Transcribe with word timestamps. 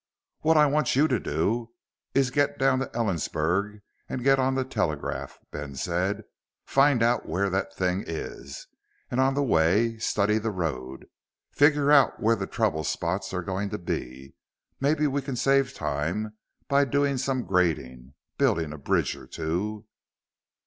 "What 0.39 0.57
I 0.57 0.65
want 0.65 0.95
you 0.95 1.07
to 1.07 1.19
do 1.19 1.73
is 2.15 2.31
get 2.31 2.57
down 2.57 2.79
to 2.79 2.87
Ellensburg 2.87 3.81
and 4.09 4.23
get 4.23 4.39
on 4.39 4.55
the 4.55 4.65
telegraph," 4.65 5.37
Ben 5.51 5.75
said. 5.75 6.23
"Find 6.65 7.03
out 7.03 7.29
where 7.29 7.51
that 7.51 7.75
thing 7.75 8.03
is. 8.07 8.65
And 9.11 9.19
on 9.19 9.35
the 9.35 9.43
way, 9.43 9.99
study 9.99 10.39
the 10.39 10.49
road. 10.49 11.05
Figure 11.51 11.91
out 11.91 12.19
where 12.19 12.35
the 12.35 12.47
trouble 12.47 12.83
spots 12.83 13.31
are 13.31 13.43
going 13.43 13.69
to 13.69 13.77
be. 13.77 14.33
Maybe 14.79 15.05
we 15.05 15.21
can 15.21 15.35
save 15.35 15.71
time 15.71 16.35
by 16.67 16.83
doing 16.85 17.17
some 17.19 17.43
grading, 17.43 18.15
building 18.39 18.73
a 18.73 18.79
bridge 18.79 19.15
or 19.15 19.27
two." 19.27 19.85